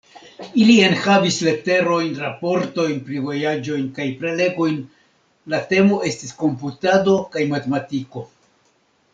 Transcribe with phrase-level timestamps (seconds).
[0.59, 4.81] Ili enhavis leterojn, raportojn pri vojaĝojn, kaj prelegojn;
[5.55, 8.29] la temo estis komputado kaj matematiko.